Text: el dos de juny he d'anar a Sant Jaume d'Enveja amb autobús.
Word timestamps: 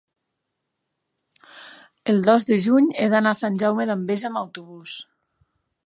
el 2.13 2.17
dos 2.29 2.47
de 2.53 2.59
juny 2.65 2.89
he 3.05 3.11
d'anar 3.15 3.35
a 3.35 3.39
Sant 3.43 3.61
Jaume 3.65 3.89
d'Enveja 3.91 4.33
amb 4.33 4.43
autobús. 4.43 4.99